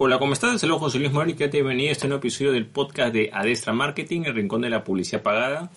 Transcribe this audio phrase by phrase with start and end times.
[0.00, 0.60] Hola, ¿cómo estás?
[0.60, 3.72] Saludos José Luis y que te bienvenido a este nuevo episodio del podcast de Adestra
[3.72, 5.72] Marketing, el rincón de la publicidad pagada.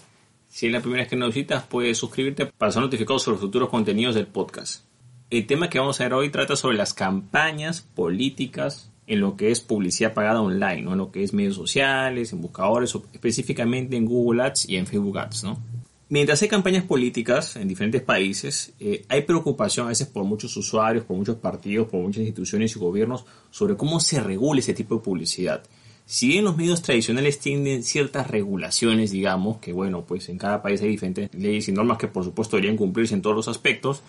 [0.48, 3.70] Si es la primera vez que nos visitas, puedes suscribirte para ser notificado sobre futuros
[3.70, 4.86] contenidos del podcast.
[5.32, 9.50] El tema que vamos a ver hoy trata sobre las campañas políticas en lo que
[9.50, 10.92] es publicidad pagada online, ¿no?
[10.92, 15.18] en lo que es medios sociales, en buscadores, específicamente en Google Ads y en Facebook
[15.18, 15.46] Ads.
[15.46, 15.58] ¿no?
[16.12, 21.06] Mientras hay campañas políticas en diferentes países, eh, hay preocupación a veces por muchos usuarios,
[21.06, 25.02] por muchos partidos, por muchas instituciones y gobiernos sobre cómo se regula ese tipo de
[25.04, 25.64] publicidad.
[26.06, 30.82] Si bien los medios tradicionales tienen ciertas regulaciones, digamos, que bueno, pues en cada país
[30.82, 34.02] hay diferentes leyes y normas que por supuesto deberían cumplirse en todos los aspectos,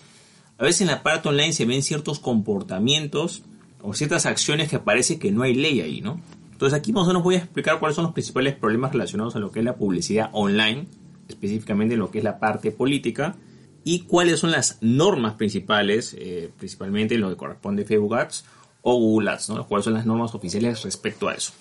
[0.57, 3.43] a veces en la parte online se ven ciertos comportamientos
[3.81, 6.19] o ciertas acciones que parece que no hay ley ahí, ¿no?
[6.51, 9.39] Entonces aquí más o menos voy a explicar cuáles son los principales problemas relacionados a
[9.39, 10.87] lo que es la publicidad online
[11.27, 13.35] específicamente en lo que es la parte política,
[13.83, 18.45] y cuáles son las normas principales, eh, principalmente en lo que corresponde a Facebook Ads
[18.81, 19.67] o Google Ads, ¿no?
[19.67, 21.51] cuáles son las normas oficiales respecto a eso.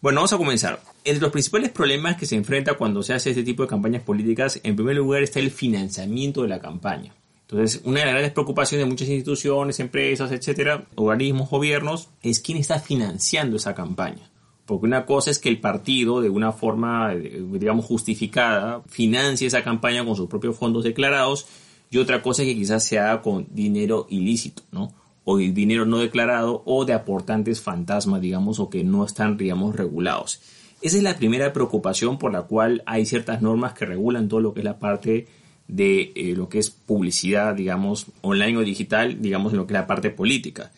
[0.00, 0.80] Bueno, vamos a comenzar.
[1.04, 4.60] Entre los principales problemas que se enfrenta cuando se hace este tipo de campañas políticas,
[4.62, 7.14] en primer lugar está el financiamiento de la campaña.
[7.48, 12.58] Entonces, una de las grandes preocupaciones de muchas instituciones, empresas, etcétera, organismos, gobiernos, es quién
[12.58, 14.30] está financiando esa campaña.
[14.66, 19.62] Porque una cosa es que el partido, de una forma, eh, digamos, justificada, financie esa
[19.62, 21.46] campaña con sus propios fondos declarados,
[21.90, 24.92] y otra cosa es que quizás se haga con dinero ilícito, ¿no?
[25.24, 30.40] O dinero no declarado, o de aportantes fantasma, digamos, o que no están, digamos, regulados.
[30.82, 34.52] Esa es la primera preocupación por la cual hay ciertas normas que regulan todo lo
[34.52, 35.26] que es la parte
[35.68, 39.80] de eh, lo que es publicidad, digamos, online o digital, digamos, en lo que es
[39.80, 40.72] la parte política.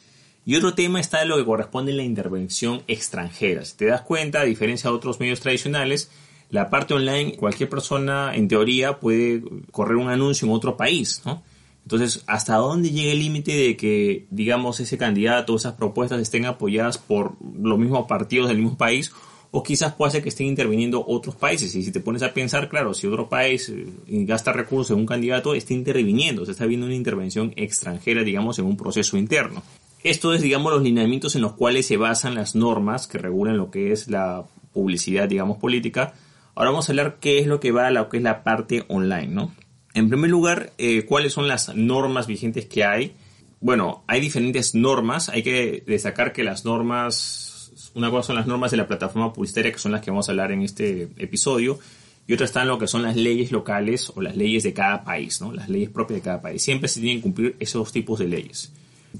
[0.48, 3.66] Y otro tema está lo que corresponde a la intervención extranjera.
[3.66, 6.10] Si te das cuenta, a diferencia de otros medios tradicionales,
[6.48, 11.42] la parte online, cualquier persona en teoría puede correr un anuncio en otro país, ¿no?
[11.82, 16.96] Entonces, ¿hasta dónde llega el límite de que, digamos, ese candidato, esas propuestas estén apoyadas
[16.96, 19.12] por los mismos partidos del mismo país?
[19.50, 21.74] O quizás puede ser que estén interviniendo otros países.
[21.74, 25.06] Y si te pones a pensar, claro, si otro país eh, gasta recursos en un
[25.06, 29.62] candidato, está interviniendo, se está viendo una intervención extranjera, digamos, en un proceso interno.
[30.04, 33.70] Esto es, digamos, los lineamientos en los cuales se basan las normas que regulan lo
[33.70, 36.14] que es la publicidad, digamos, política.
[36.54, 39.52] Ahora vamos a hablar qué es lo que va a es la parte online, ¿no?
[39.94, 43.16] En primer lugar, eh, cuáles son las normas vigentes que hay.
[43.60, 45.28] Bueno, hay diferentes normas.
[45.30, 49.72] Hay que destacar que las normas, una cosa son las normas de la plataforma publicitaria,
[49.72, 51.80] que son las que vamos a hablar en este episodio,
[52.28, 55.40] y otra están lo que son las leyes locales o las leyes de cada país,
[55.40, 55.52] ¿no?
[55.52, 56.62] Las leyes propias de cada país.
[56.62, 58.72] Siempre se tienen que cumplir esos tipos de leyes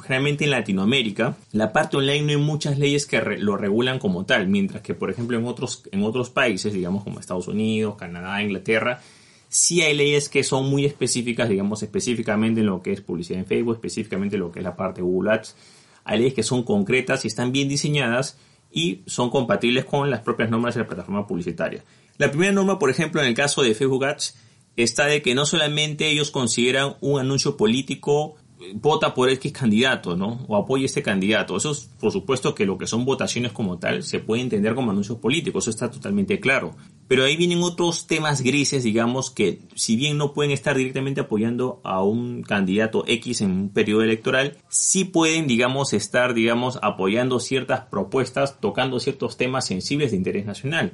[0.03, 4.49] generalmente en Latinoamérica, la parte online no hay muchas leyes que lo regulan como tal,
[4.49, 9.01] mientras que, por ejemplo, en otros, en otros países, digamos como Estados Unidos, Canadá, Inglaterra,
[9.49, 13.47] sí hay leyes que son muy específicas, digamos específicamente en lo que es publicidad en
[13.47, 15.57] Facebook, específicamente en lo que es la parte de Google Ads.
[16.05, 18.39] Hay leyes que son concretas y están bien diseñadas
[18.71, 21.85] y son compatibles con las propias normas de la plataforma publicitaria.
[22.19, 24.37] La primera norma, por ejemplo, en el caso de Facebook Ads,
[24.77, 28.37] está de que no solamente ellos consideran un anuncio político
[28.75, 30.45] vota por X candidato, ¿no?
[30.49, 31.57] O apoya este candidato.
[31.57, 34.91] Eso es, por supuesto, que lo que son votaciones como tal se puede entender como
[34.91, 36.77] anuncios políticos, eso está totalmente claro.
[37.07, 41.81] Pero ahí vienen otros temas grises, digamos, que si bien no pueden estar directamente apoyando
[41.85, 47.81] a un candidato X en un periodo electoral, sí pueden, digamos, estar, digamos, apoyando ciertas
[47.87, 50.93] propuestas, tocando ciertos temas sensibles de interés nacional.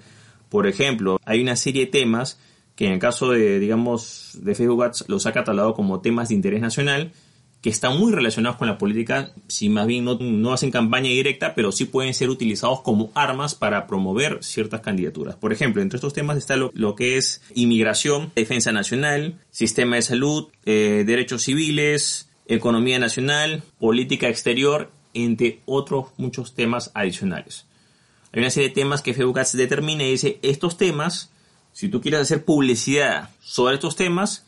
[0.48, 2.38] Por ejemplo, hay una serie de temas
[2.76, 6.60] que en el caso de, digamos, de Facebook los ha catalogado como temas de interés
[6.60, 7.12] nacional,
[7.64, 11.72] que están muy relacionados con la política, si más bien no, hacen campaña directa, pero
[11.72, 15.36] sí pueden ser utilizados como armas para promover ciertas candidaturas.
[15.36, 20.48] Por ejemplo, entre estos temas está lo, que es inmigración, defensa nacional, sistema de salud,
[20.66, 27.64] eh, derechos civiles, economía nacional, política exterior, entre otros muchos temas adicionales.
[28.34, 31.30] Hay una serie de temas que Facebook determina y dice, estos temas,
[31.72, 34.43] si tú quieres hacer publicidad sobre estos temas,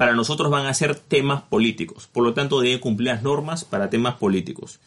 [0.00, 2.08] para nosotros van a ser temas políticos.
[2.10, 4.80] Por lo tanto, debe cumplir las normas para temas políticos.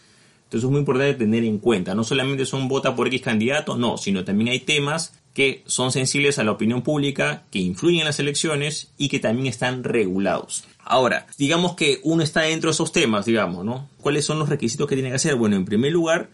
[0.45, 1.93] Entonces es muy importante tener en cuenta.
[1.93, 6.39] No solamente son vota por X candidato, no, sino también hay temas que son sensibles
[6.39, 10.63] a la opinión pública, que influyen en las elecciones y que también están regulados.
[10.83, 13.87] Ahora, digamos que uno está dentro de esos temas, digamos, ¿no?
[14.01, 15.35] ¿Cuáles son los requisitos que tiene que hacer?
[15.35, 16.31] Bueno, en primer lugar,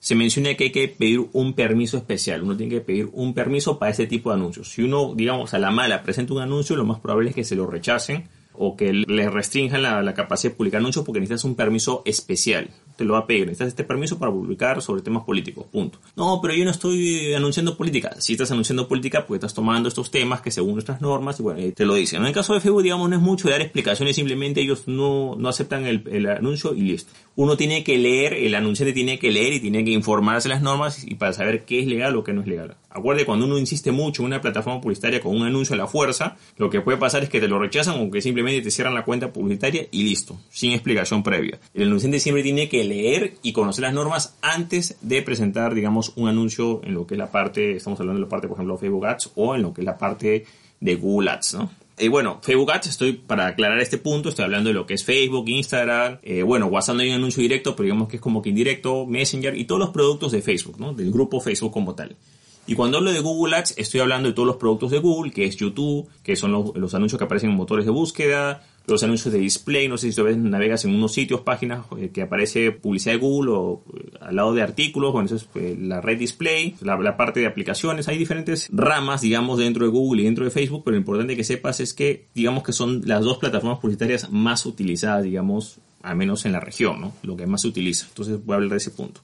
[0.00, 2.42] se menciona que hay que pedir un permiso especial.
[2.42, 4.70] Uno tiene que pedir un permiso para este tipo de anuncios.
[4.70, 7.56] Si uno, digamos, a la mala presenta un anuncio, lo más probable es que se
[7.56, 11.54] lo rechacen o que le restrinjan la, la capacidad de publicar anuncios porque necesitas un
[11.54, 13.46] permiso especial te lo va a pedir.
[13.46, 15.66] Necesitas este permiso para publicar sobre temas políticos.
[15.70, 16.00] Punto.
[16.16, 18.16] No, pero yo no estoy anunciando política.
[18.18, 21.86] Si estás anunciando política, pues estás tomando estos temas que según nuestras normas, bueno, te
[21.86, 22.22] lo dicen.
[22.22, 25.36] En el caso de Facebook, digamos, no es mucho de dar explicaciones, simplemente ellos no,
[25.38, 27.12] no aceptan el, el anuncio y listo.
[27.36, 31.06] Uno tiene que leer, el anunciante tiene que leer y tiene que informarse las normas
[31.06, 32.76] y para saber qué es legal o qué no es legal.
[32.98, 36.36] Acuerde, cuando uno insiste mucho en una plataforma publicitaria con un anuncio a la fuerza,
[36.56, 39.04] lo que puede pasar es que te lo rechazan o que simplemente te cierran la
[39.04, 41.58] cuenta publicitaria y listo, sin explicación previa.
[41.74, 46.28] El anunciante siempre tiene que leer y conocer las normas antes de presentar, digamos, un
[46.28, 49.06] anuncio en lo que es la parte, estamos hablando de la parte, por ejemplo, Facebook
[49.06, 50.44] Ads o en lo que es la parte
[50.80, 51.70] de Google Ads, ¿no?
[52.00, 55.04] Y bueno, Facebook Ads, estoy para aclarar este punto, estoy hablando de lo que es
[55.04, 58.40] Facebook, Instagram, eh, bueno, WhatsApp no hay un anuncio directo, pero digamos que es como
[58.40, 60.94] que indirecto, Messenger y todos los productos de Facebook, ¿no?
[60.94, 62.16] Del grupo Facebook como tal.
[62.68, 65.46] Y cuando hablo de Google Ads, estoy hablando de todos los productos de Google, que
[65.46, 69.40] es YouTube, que son los, anuncios que aparecen en motores de búsqueda, los anuncios de
[69.40, 73.20] display, no sé si tú navegas en unos sitios, páginas eh, que aparece publicidad de
[73.20, 77.16] Google o eh, al lado de artículos, bueno, eso es eh, la red display, la,
[77.16, 80.96] parte de aplicaciones, hay diferentes ramas, digamos, dentro de Google y dentro de Facebook, pero
[80.96, 85.24] lo importante que sepas es que, digamos que son las dos plataformas publicitarias más utilizadas,
[85.24, 87.14] digamos, al menos en la región, ¿no?
[87.22, 88.06] Lo que más se utiliza.
[88.08, 89.22] Entonces voy a hablar de ese punto.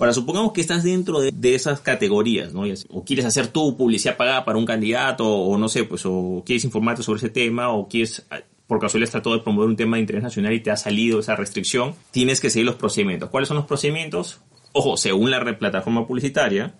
[0.00, 2.62] Ahora, supongamos que estás dentro de, de, esas categorías, ¿no?
[2.88, 6.64] O quieres hacer tu publicidad pagada para un candidato, o no sé, pues, o quieres
[6.64, 8.26] informarte sobre ese tema, o quieres
[8.66, 11.34] por casualidad trató de promover un tema de interés nacional y te ha salido esa
[11.36, 13.28] restricción, tienes que seguir los procedimientos.
[13.28, 14.40] ¿Cuáles son los procedimientos?
[14.72, 16.76] Ojo, según la plataforma publicitaria,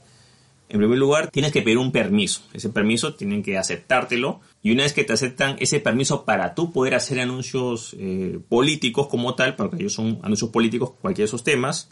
[0.71, 2.43] en primer lugar, tienes que pedir un permiso.
[2.55, 4.41] Ese permiso tienen que aceptártelo.
[4.63, 9.09] Y una vez que te aceptan ese permiso para tú poder hacer anuncios eh, políticos
[9.09, 11.91] como tal, porque ellos son anuncios políticos, cualquiera de esos temas,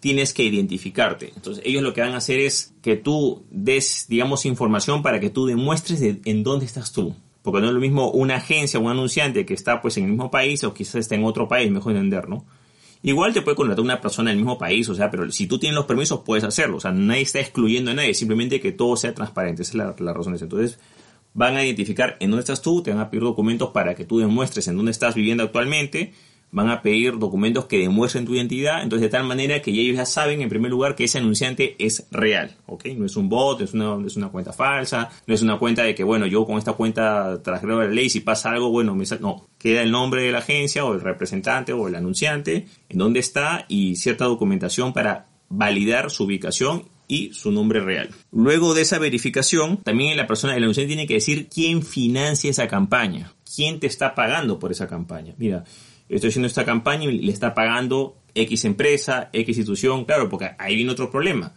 [0.00, 1.32] tienes que identificarte.
[1.36, 5.30] Entonces, ellos lo que van a hacer es que tú des, digamos, información para que
[5.30, 7.14] tú demuestres en dónde estás tú.
[7.42, 10.30] Porque no es lo mismo una agencia, un anunciante que está pues en el mismo
[10.30, 12.44] país o quizás está en otro país, mejor entender, ¿no?
[13.02, 15.74] Igual te puede contratar una persona del mismo país, o sea, pero si tú tienes
[15.74, 19.14] los permisos puedes hacerlo, o sea, nadie está excluyendo a nadie, simplemente que todo sea
[19.14, 20.36] transparente, esa es la, la razón.
[20.38, 20.78] Entonces,
[21.32, 24.18] van a identificar en dónde estás tú, te van a pedir documentos para que tú
[24.18, 26.12] demuestres en dónde estás viviendo actualmente,
[26.52, 30.06] van a pedir documentos que demuestren tu identidad, entonces de tal manera que ellos ya
[30.06, 32.86] saben en primer lugar que ese anunciante es real, ¿ok?
[32.96, 36.26] No es un bot, es una, cuenta falsa, no es una cuenta de que, bueno,
[36.26, 39.90] yo con esta cuenta transgredo la ley, si pasa algo, bueno, me no, queda el
[39.90, 44.24] nombre de la agencia o el representante o el anunciante, en dónde está y cierta
[44.24, 48.10] documentación para validar su ubicación y su nombre real.
[48.30, 52.68] Luego de esa verificación, también la persona, el anunciante tiene que decir quién financia esa
[52.68, 55.34] campaña, quién te está pagando por esa campaña.
[55.36, 55.64] Mira,
[56.16, 60.76] estoy haciendo esta campaña y le está pagando X empresa, X institución, claro, porque ahí
[60.76, 61.52] viene otro problema.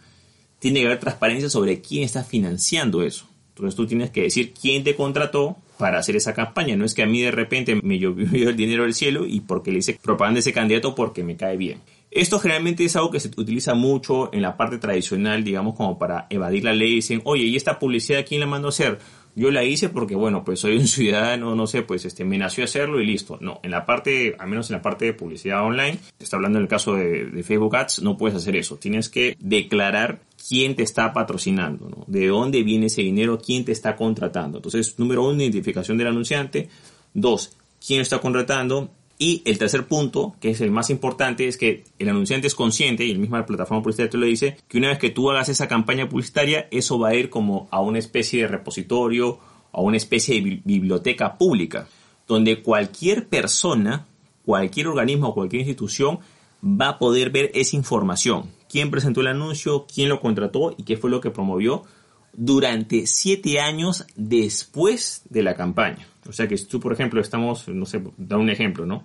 [0.58, 3.26] Tiene que haber transparencia sobre quién está financiando eso.
[3.50, 6.76] Entonces tú tienes que decir quién te contrató para hacer esa campaña.
[6.76, 9.70] No es que a mí de repente me llovió el dinero del cielo y porque
[9.70, 11.80] le hice propaganda a ese candidato porque me cae bien.
[12.10, 16.26] Esto generalmente es algo que se utiliza mucho en la parte tradicional, digamos, como para
[16.30, 16.96] evadir la ley.
[16.96, 18.98] Dicen, oye, ¿y esta publicidad quién la mandó a hacer?
[19.36, 22.64] Yo la hice porque, bueno, pues soy un ciudadano, no sé, pues este, me nació
[22.64, 23.38] hacerlo y listo.
[23.40, 26.64] No, en la parte, al menos en la parte de publicidad online, está hablando en
[26.64, 28.76] el caso de, Facebook Ads, no puedes hacer eso.
[28.76, 32.04] Tienes que declarar quién te está patrocinando, ¿no?
[32.06, 34.58] De dónde viene ese dinero, quién te está contratando.
[34.58, 36.68] Entonces, número uno, identificación del anunciante.
[37.12, 38.90] Dos, quién está contratando.
[39.18, 43.04] Y el tercer punto, que es el más importante, es que el anunciante es consciente,
[43.04, 45.48] y el mismo la plataforma publicitaria te lo dice, que una vez que tú hagas
[45.48, 49.38] esa campaña publicitaria, eso va a ir como a una especie de repositorio,
[49.72, 51.88] a una especie de biblioteca pública,
[52.26, 54.06] donde cualquier persona,
[54.44, 56.18] cualquier organismo o cualquier institución
[56.64, 58.50] va a poder ver esa información.
[58.68, 61.84] Quién presentó el anuncio, quién lo contrató y qué fue lo que promovió
[62.32, 66.08] durante siete años después de la campaña.
[66.28, 69.04] O sea que si tú, por ejemplo, estamos, no sé, da un ejemplo, ¿no?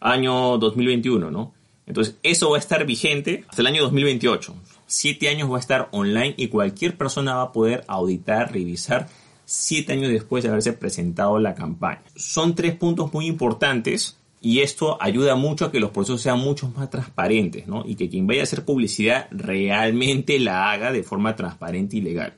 [0.00, 1.52] Año 2021, ¿no?
[1.86, 4.54] Entonces, eso va a estar vigente hasta el año 2028.
[4.86, 9.08] Siete años va a estar online y cualquier persona va a poder auditar, revisar
[9.44, 12.02] siete años después de haberse presentado la campaña.
[12.16, 16.68] Son tres puntos muy importantes y esto ayuda mucho a que los procesos sean mucho
[16.76, 17.84] más transparentes, ¿no?
[17.86, 22.34] Y que quien vaya a hacer publicidad realmente la haga de forma transparente y legal.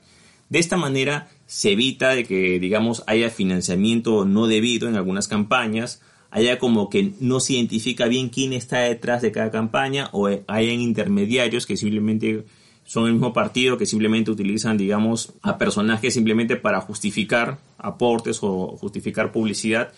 [0.49, 5.99] De esta manera se evita de que, digamos, haya financiamiento no debido en algunas campañas,
[6.29, 10.79] haya como que no se identifica bien quién está detrás de cada campaña o hayan
[10.79, 12.45] intermediarios que simplemente
[12.85, 18.77] son el mismo partido que simplemente utilizan, digamos, a personajes simplemente para justificar aportes o
[18.77, 19.91] justificar publicidad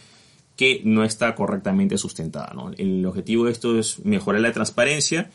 [0.56, 2.54] que no está correctamente sustentada.
[2.78, 5.30] El objetivo de esto es mejorar la transparencia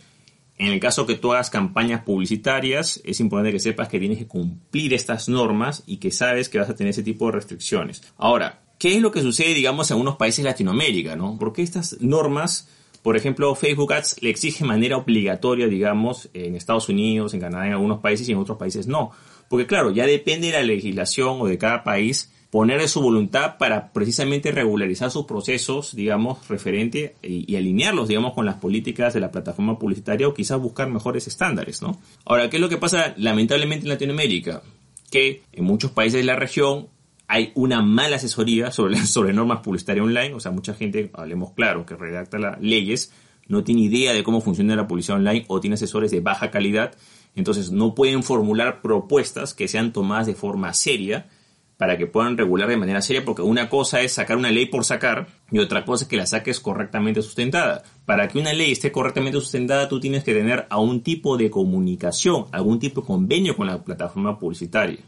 [0.59, 4.27] En el caso que tú hagas campañas publicitarias, es importante que sepas que tienes que
[4.27, 8.03] cumplir estas normas y que sabes que vas a tener ese tipo de restricciones.
[8.17, 11.37] Ahora, ¿qué es lo que sucede, digamos, en algunos países de Latinoamérica, no?
[11.39, 12.69] Porque estas normas,
[13.03, 17.67] por ejemplo, Facebook Ads le exige de manera obligatoria, digamos, en Estados Unidos, en Canadá,
[17.67, 19.13] en algunos países y en otros países no.
[19.49, 23.93] Porque claro, ya depende de la legislación o de cada país poner su voluntad para
[23.93, 29.79] precisamente regularizar sus procesos, digamos, referente y, alinearlos, digamos, con las políticas de la plataforma
[29.79, 32.01] publicitaria o quizás buscar mejores estándares, ¿no?
[32.25, 34.63] Ahora, ¿qué es lo que pasa lamentablemente en Latinoamérica?
[35.11, 36.89] Que en muchos países de la región
[37.29, 41.85] hay una mala asesoría sobre, sobre normas publicitarias online, o sea, mucha gente, hablemos claro,
[41.85, 43.13] que redacta las leyes,
[43.49, 46.95] no tiene idea de cómo funciona la publicidad online o tiene asesores de baja calidad,
[47.35, 51.29] entonces no pueden formular propuestas que sean tomadas de forma seria
[51.77, 54.85] para que puedan regular de manera seria, porque una cosa es sacar una ley por
[54.85, 57.83] sacar y otra cosa es que la saques correctamente sustentada.
[58.07, 62.47] Para que una ley esté correctamente sustentada, tú tienes que tener algún tipo de comunicación,
[62.53, 65.01] algún tipo de convenio con la plataforma publicitaria.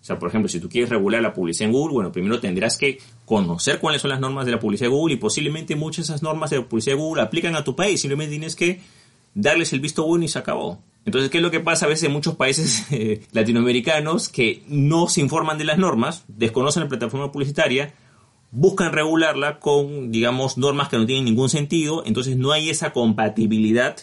[0.00, 2.76] O sea, por ejemplo, si tú quieres regular la publicidad en Google, bueno, primero tendrás
[2.76, 6.12] que conocer cuáles son las normas de la publicidad de Google y posiblemente muchas de
[6.12, 8.00] esas normas de la publicidad de Google aplican a tu país.
[8.00, 8.80] Simplemente tienes que
[9.34, 10.80] darles el visto bueno y se acabó.
[11.06, 15.08] Entonces, ¿qué es lo que pasa a veces en muchos países eh, latinoamericanos que no
[15.08, 17.94] se informan de las normas, desconocen la plataforma publicitaria,
[18.50, 23.96] buscan regularla con, digamos, normas que no tienen ningún sentido, entonces no hay esa compatibilidad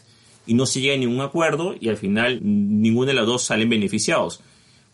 [0.46, 3.70] y no se llega a ningún acuerdo y al final ninguno de los dos salen
[3.70, 4.42] beneficiados.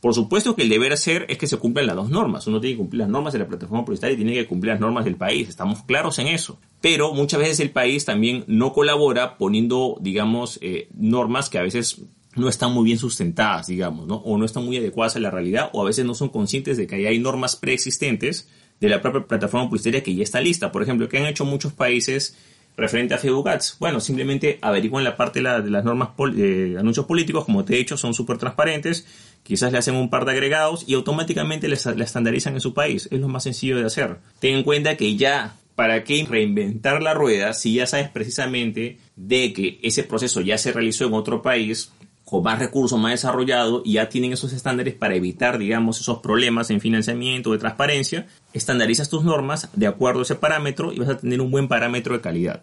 [0.02, 2.48] Por supuesto que el deber ser es que se cumplan las dos normas.
[2.48, 4.80] Uno tiene que cumplir las normas de la plataforma publicitaria y tiene que cumplir las
[4.80, 5.50] normas del país.
[5.50, 6.58] Estamos claros en eso.
[6.82, 12.02] Pero muchas veces el país también no colabora poniendo, digamos, eh, normas que a veces
[12.36, 14.16] no están muy bien sustentadas, digamos, ¿no?
[14.18, 16.88] O no están muy adecuadas a la realidad, o a veces no son conscientes de
[16.88, 18.48] que hay normas preexistentes
[18.80, 20.72] de la propia plataforma publicitaria que ya está lista.
[20.72, 22.38] Por ejemplo, que han hecho muchos países
[22.78, 23.76] referente a Facebook Ads.
[23.80, 27.98] Bueno, simplemente averiguan la parte de, las normas de anuncios políticos, como te he dicho,
[27.98, 29.06] son súper transparentes
[29.44, 33.08] Quizás le hacen un par de agregados y automáticamente la estandarizan en su país.
[33.12, 34.18] Es lo más sencillo de hacer.
[34.40, 39.54] Ten en cuenta que ya ¿para qué reinventar la rueda si ya sabes precisamente de
[39.54, 41.94] que ese proceso ya se realizó en otro país
[42.26, 46.70] con más recursos, más desarrollado y ya tienen esos estándares para evitar, digamos, esos problemas
[46.70, 48.28] en financiamiento, de transparencia?
[48.52, 52.14] Estandarizas tus normas de acuerdo a ese parámetro y vas a tener un buen parámetro
[52.14, 52.62] de calidad.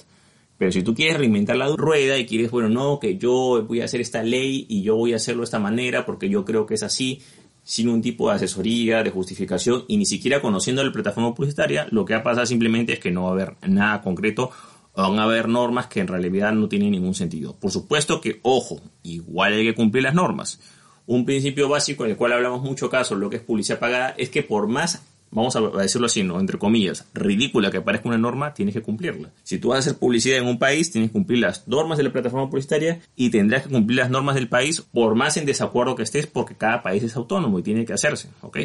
[0.58, 3.86] Pero si tú quieres reinventar la rueda y quieres, bueno, no, que yo voy a
[3.86, 6.74] hacer esta ley y yo voy a hacerlo de esta manera porque yo creo que
[6.74, 7.22] es así,
[7.66, 12.04] sin un tipo de asesoría, de justificación y ni siquiera conociendo la plataforma publicitaria, lo
[12.04, 14.52] que va a pasar simplemente es que no va a haber nada concreto
[14.94, 17.54] van a haber normas que en realidad no tienen ningún sentido.
[17.56, 20.60] Por supuesto que, ojo, igual hay que cumplir las normas.
[21.06, 24.30] Un principio básico en el cual hablamos mucho caso, lo que es publicidad pagada, es
[24.30, 25.04] que por más
[25.36, 26.40] vamos a decirlo así, ¿no?
[26.40, 29.30] entre comillas, ridícula que parezca una norma, tienes que cumplirla.
[29.42, 32.04] Si tú vas a hacer publicidad en un país, tienes que cumplir las normas de
[32.04, 35.94] la plataforma publicitaria y tendrás que cumplir las normas del país por más en desacuerdo
[35.94, 38.60] que estés, porque cada país es autónomo y tiene que hacerse, ¿ok?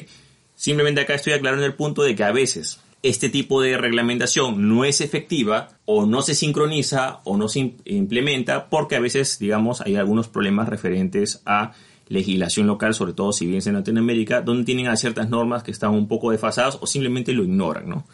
[0.56, 4.86] Simplemente acá estoy aclarando el punto de que a veces este tipo de reglamentación no
[4.86, 9.98] es efectiva o no se sincroniza o no se implementa porque a veces, digamos, hay
[9.98, 11.74] algunos problemas referentes a
[12.12, 16.08] legislación local, sobre todo si vienes en Latinoamérica, donde tienen ciertas normas que están un
[16.08, 18.06] poco desfasadas o simplemente lo ignoran, ¿no?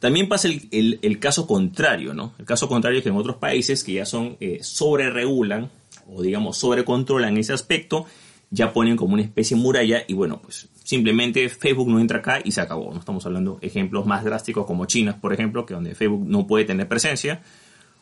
[0.00, 2.34] También pasa el, caso contrario, ¿no?
[2.38, 5.70] El caso contrario es que en otros países que ya son eh, sobre regulan
[6.06, 8.04] o digamos sobre controlan ese aspecto,
[8.50, 12.40] ya ponen como una especie de muralla y bueno, pues simplemente Facebook no entra acá
[12.44, 12.92] y se acabó.
[12.92, 16.46] No estamos hablando de ejemplos más drásticos como China, por ejemplo, que donde Facebook no
[16.46, 17.40] puede tener presencia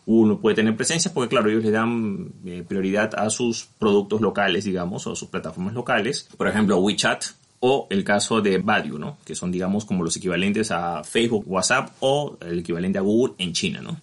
[0.06, 4.64] uno puede tener presencia porque, claro, ellos le dan eh, prioridad a sus productos locales,
[4.64, 6.28] digamos, o sus plataformas locales.
[6.37, 7.25] Por ejemplo, WeChat
[7.61, 9.18] o el caso de Baidu, ¿no?
[9.25, 13.52] Que son, digamos, como los equivalentes a Facebook, WhatsApp o el equivalente a Google en
[13.52, 14.00] China, ¿no?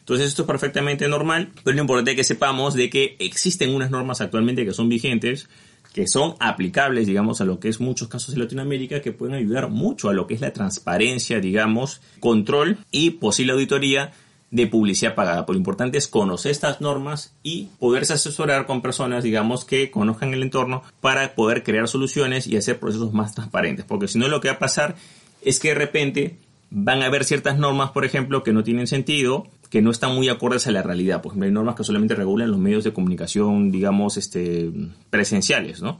[0.00, 3.90] Entonces esto es perfectamente normal, pero lo importante es que sepamos de que existen unas
[3.90, 5.48] normas actualmente que son vigentes,
[5.94, 9.70] que son aplicables, digamos, a lo que es muchos casos en Latinoamérica, que pueden ayudar
[9.70, 14.12] mucho a lo que es la transparencia, digamos, control y posible auditoría
[14.54, 15.46] de publicidad pagada.
[15.46, 20.32] Por lo importante es conocer estas normas y poderse asesorar con personas, digamos, que conozcan
[20.32, 23.84] el entorno para poder crear soluciones y hacer procesos más transparentes.
[23.84, 24.94] Porque si no, lo que va a pasar
[25.42, 26.38] es que de repente
[26.70, 30.28] van a haber ciertas normas, por ejemplo, que no tienen sentido, que no están muy
[30.28, 31.20] acordes a la realidad.
[31.20, 34.70] Por ejemplo, hay normas que solamente regulan los medios de comunicación, digamos, este,
[35.10, 35.98] presenciales, ¿no?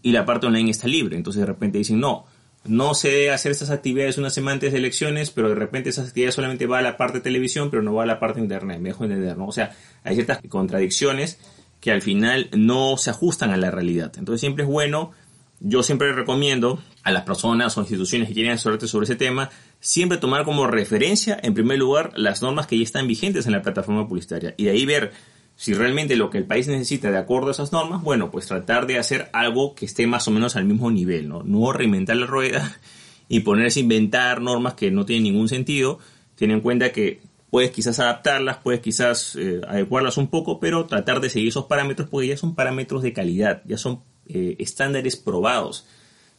[0.00, 1.18] Y la parte online está libre.
[1.18, 2.24] Entonces de repente dicen, no,
[2.64, 6.08] no se debe hacer estas actividades una semana antes de elecciones, pero de repente esas
[6.08, 8.44] actividades solamente va a la parte de televisión, pero no va a la parte de
[8.44, 9.46] internet, mejor entender, ¿no?
[9.46, 11.38] O sea, hay ciertas contradicciones
[11.80, 14.12] que al final no se ajustan a la realidad.
[14.16, 15.12] Entonces siempre es bueno,
[15.60, 20.16] yo siempre recomiendo a las personas o instituciones que quieren asesorarte sobre ese tema, siempre
[20.16, 24.08] tomar como referencia, en primer lugar, las normas que ya están vigentes en la plataforma
[24.08, 25.12] publicitaria y de ahí ver
[25.56, 28.86] si realmente lo que el país necesita de acuerdo a esas normas, bueno, pues tratar
[28.86, 31.42] de hacer algo que esté más o menos al mismo nivel, ¿no?
[31.44, 32.78] No reinventar la rueda
[33.28, 35.98] y ponerse a inventar normas que no tienen ningún sentido.
[36.34, 37.20] Ten en cuenta que
[37.50, 42.08] puedes quizás adaptarlas, puedes quizás eh, adecuarlas un poco, pero tratar de seguir esos parámetros
[42.08, 45.86] porque ya son parámetros de calidad, ya son eh, estándares probados.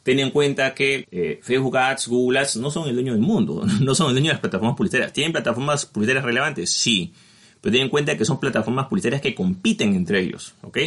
[0.04, 3.66] Ten en cuenta que eh, Facebook Ads, Google Ads no son el dueño del mundo,
[3.82, 5.14] no son el dueño de las plataformas publicitarias.
[5.14, 6.70] ¿Tienen plataformas publicitarias relevantes?
[6.70, 7.14] Sí.
[7.66, 10.78] Pero ten en cuenta que son plataformas publicitarias que compiten entre ellos, ¿ok?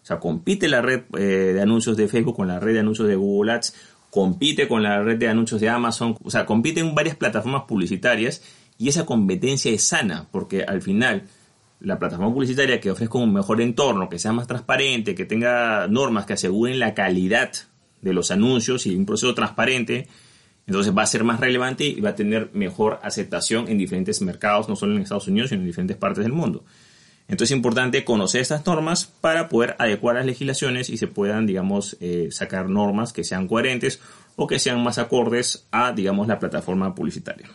[0.00, 3.08] O sea, compite la red eh, de anuncios de Facebook con la red de anuncios
[3.08, 3.74] de Google Ads,
[4.08, 8.40] compite con la red de anuncios de Amazon, o sea, compiten varias plataformas publicitarias
[8.78, 11.24] y esa competencia es sana, porque al final
[11.80, 16.24] la plataforma publicitaria que ofrezca un mejor entorno, que sea más transparente, que tenga normas
[16.24, 17.50] que aseguren la calidad
[18.00, 20.06] de los anuncios y un proceso transparente,
[20.68, 24.68] entonces va a ser más relevante y va a tener mejor aceptación en diferentes mercados,
[24.68, 26.62] no solo en Estados Unidos, sino en diferentes partes del mundo.
[27.26, 31.96] Entonces es importante conocer estas normas para poder adecuar las legislaciones y se puedan, digamos,
[32.00, 33.98] eh, sacar normas que sean coherentes
[34.36, 37.48] o que sean más acordes a, digamos, la plataforma publicitaria.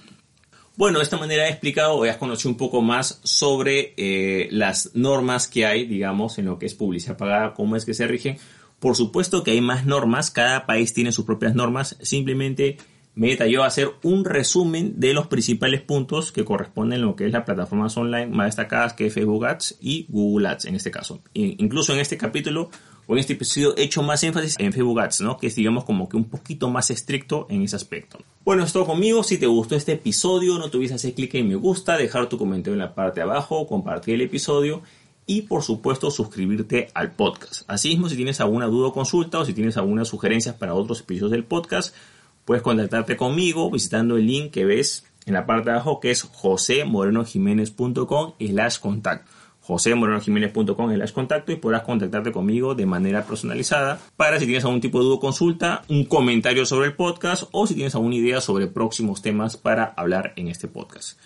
[0.75, 5.48] Bueno, de esta manera he explicado has conocido un poco más sobre eh, las normas
[5.48, 8.38] que hay, digamos, en lo que es publicidad pagada, cómo es que se rigen.
[8.79, 12.77] Por supuesto que hay más normas, cada país tiene sus propias normas, simplemente
[13.15, 17.32] me detalló hacer un resumen de los principales puntos que corresponden a lo que es
[17.32, 21.22] las plataformas online más destacadas que Facebook Ads y Google Ads en este caso.
[21.34, 22.70] incluso en este capítulo
[23.05, 25.38] o en este episodio he hecho más énfasis en Facebook Ads, ¿no?
[25.38, 28.20] que es digamos como que un poquito más estricto en ese aspecto.
[28.43, 29.24] Bueno, es conmigo.
[29.24, 32.38] Si te gustó este episodio, no te olvides hacer clic en me gusta, dejar tu
[32.38, 34.82] comentario en la parte de abajo, compartir el episodio
[35.25, 37.63] y por supuesto suscribirte al podcast.
[37.67, 41.32] Asimismo, si tienes alguna duda o consulta o si tienes algunas sugerencias para otros episodios
[41.32, 41.96] del podcast,
[42.45, 46.23] Puedes contactarte conmigo visitando el link que ves en la parte de abajo que es
[46.23, 49.31] josemorenojiménez.com slash contacto
[49.63, 55.00] josemorenojiménez.com slash contacto y podrás contactarte conmigo de manera personalizada para si tienes algún tipo
[55.00, 58.67] de duda o consulta, un comentario sobre el podcast o si tienes alguna idea sobre
[58.67, 61.17] próximos temas para hablar en este podcast.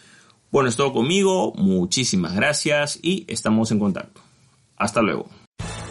[0.52, 4.22] Bueno, es todo conmigo, muchísimas gracias y estamos en contacto.
[4.78, 5.30] Hasta luego.